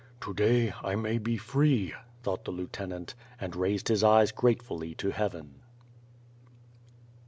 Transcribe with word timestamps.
"To 0.21 0.33
day 0.33 0.73
I 0.83 0.95
may 0.95 1.19
be 1.19 1.37
free," 1.37 1.93
thought 2.23 2.43
the 2.45 2.49
lieutenant, 2.51 3.13
and 3.39 3.55
raised 3.55 3.87
his 3.87 4.03
eyes 4.03 4.31
gratefully 4.31 4.95
to 4.95 5.11
heaven. 5.11 5.61